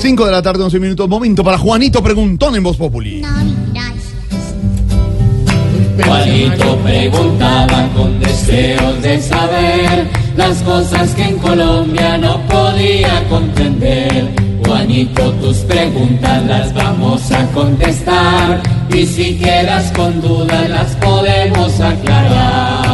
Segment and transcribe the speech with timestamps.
[0.00, 1.08] 5 de la tarde, 11 minutos.
[1.08, 3.20] Momento para Juanito Preguntón en Voz Populi.
[3.20, 3.28] No.
[6.02, 14.30] Juanito preguntaba con deseos de saber las cosas que en Colombia no podía comprender.
[14.64, 18.62] Juanito, tus preguntas las vamos a contestar
[18.94, 22.89] y si quedas con dudas las podemos aclarar.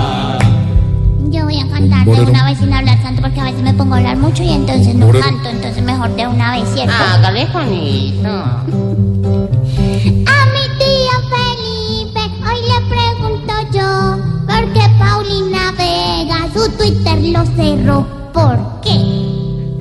[2.07, 4.53] De una vez sin hablar tanto porque a veces me pongo a hablar mucho y
[4.53, 6.95] entonces no canto, entonces mejor de una vez, ¿cierto?
[6.95, 8.29] Hágale, Juanito.
[8.29, 8.69] A mi
[10.79, 13.91] tío Felipe hoy le pregunto yo
[14.47, 18.07] ¿Por qué Paulina Vega su Twitter lo cerró?
[18.33, 18.99] ¿Por qué?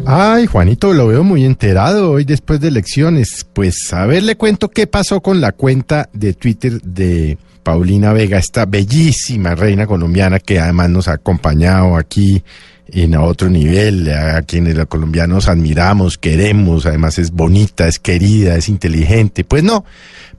[0.08, 3.45] Ay, Juanito, lo veo muy enterado hoy después de elecciones.
[3.53, 8.38] Pues a ver, le cuento qué pasó con la cuenta de Twitter de Paulina Vega,
[8.38, 12.44] esta bellísima reina colombiana que además nos ha acompañado aquí
[12.90, 18.70] en otro nivel, a quienes los colombianos admiramos, queremos, además es bonita, es querida, es
[18.70, 19.44] inteligente.
[19.46, 19.84] Pues no,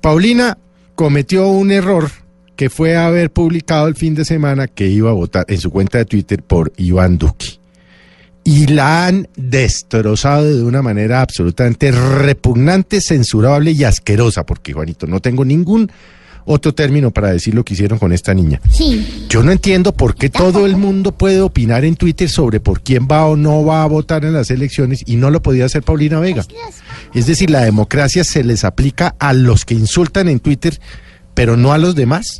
[0.00, 0.56] Paulina
[0.94, 2.08] cometió un error
[2.54, 5.98] que fue haber publicado el fin de semana que iba a votar en su cuenta
[5.98, 7.58] de Twitter por Iván Duque
[8.44, 15.18] y la han destrozado de una manera absolutamente repugnante, censurable y asquerosa, porque Juanito, no
[15.18, 15.90] tengo ningún
[16.46, 18.60] otro término para decir lo que hicieron con esta niña.
[18.70, 22.80] Sí, Yo no entiendo por qué todo el mundo puede opinar en Twitter sobre por
[22.80, 25.82] quién va o no va a votar en las elecciones y no lo podía hacer
[25.82, 26.46] Paulina Vega.
[27.12, 30.80] Es decir, la democracia se les aplica a los que insultan en Twitter,
[31.34, 32.38] pero no a los demás.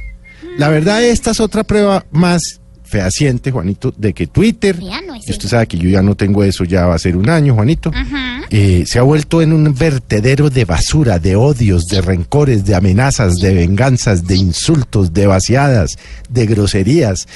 [0.57, 5.49] La verdad, esta es otra prueba más fehaciente, Juanito, de que Twitter, no y usted
[5.49, 7.91] sabe que yo ya no tengo eso, ya va a ser un año, Juanito,
[8.51, 13.37] eh, se ha vuelto en un vertedero de basura, de odios, de rencores, de amenazas,
[13.37, 15.99] de venganzas, de insultos, de vaciadas,
[16.29, 17.27] de groserías.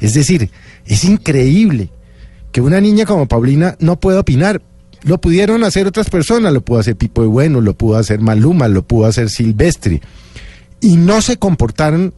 [0.00, 0.50] Es decir,
[0.84, 1.90] es increíble
[2.52, 4.60] que una niña como Paulina no pueda opinar.
[5.02, 8.66] Lo pudieron hacer otras personas, lo pudo hacer Pipo de Bueno, lo pudo hacer Maluma,
[8.66, 10.00] lo pudo hacer Silvestre.
[10.80, 12.12] Y no se comportaron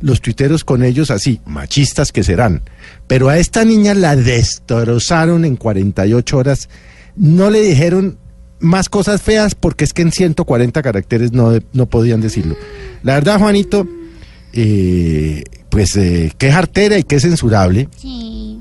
[0.00, 2.62] los tuiteros con ellos así, machistas que serán.
[3.06, 6.68] Pero a esta niña la destrozaron en 48 horas.
[7.16, 8.18] No le dijeron
[8.60, 12.56] más cosas feas porque es que en 140 caracteres no, no podían decirlo.
[13.02, 13.86] La verdad, Juanito,
[14.52, 17.88] eh, pues eh, qué jartera y qué censurable.
[17.96, 18.60] Sí.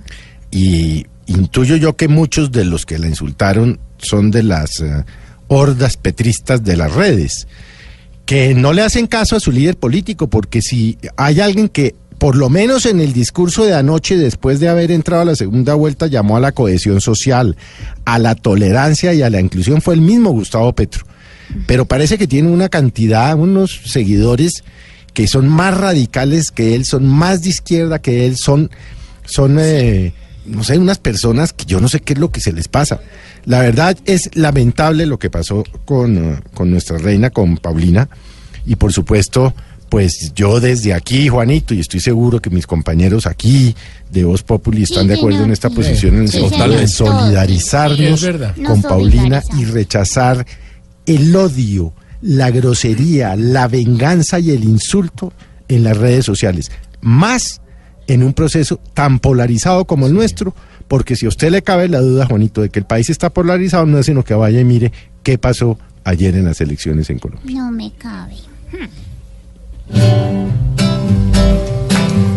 [0.51, 5.05] Y intuyo yo que muchos de los que la insultaron son de las eh,
[5.47, 7.47] hordas petristas de las redes,
[8.25, 12.35] que no le hacen caso a su líder político, porque si hay alguien que, por
[12.35, 16.07] lo menos en el discurso de anoche, después de haber entrado a la segunda vuelta,
[16.07, 17.57] llamó a la cohesión social,
[18.05, 21.05] a la tolerancia y a la inclusión, fue el mismo Gustavo Petro.
[21.67, 24.63] Pero parece que tiene una cantidad, unos seguidores
[25.13, 28.71] que son más radicales que él, son más de izquierda que él, son,
[29.25, 30.13] son eh,
[30.45, 32.99] no sé, unas personas que yo no sé qué es lo que se les pasa.
[33.45, 38.09] La verdad es lamentable lo que pasó con, con nuestra reina, con Paulina,
[38.65, 39.53] y por supuesto,
[39.89, 43.75] pues yo desde aquí, Juanito, y estoy seguro que mis compañeros aquí
[44.11, 45.47] de Voz Populi están Sí, de acuerdo señor.
[45.47, 45.75] en esta Sí.
[45.75, 46.79] posición, en el Sí, sentido señor.
[46.79, 48.21] de solidarizarnos
[48.55, 50.45] con Nos Paulina y rechazar
[51.05, 55.33] el odio, la grosería, la venganza y el insulto
[55.67, 56.71] en las redes sociales.
[57.01, 57.59] Más
[58.07, 60.53] en un proceso tan polarizado como el nuestro,
[60.87, 63.85] porque si a usted le cabe la duda, Juanito, de que el país está polarizado,
[63.85, 64.91] no es sino que vaya y mire
[65.23, 67.55] qué pasó ayer en las elecciones en Colombia.
[67.55, 68.35] No me cabe.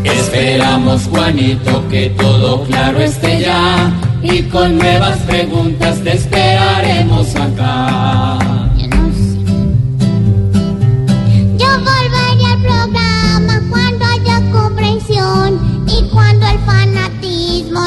[0.04, 7.45] Esperamos, Juanito, que todo claro esté ya y con nuevas preguntas te esperaremos acá.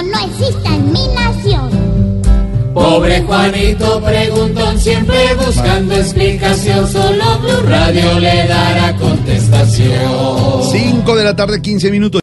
[0.03, 1.89] No exista en mi nación.
[2.73, 10.63] Pobre Juanito preguntón, siempre buscando explicación, solo Blue Radio le dará contestación.
[10.71, 12.17] 5 de la tarde, 15 minutos.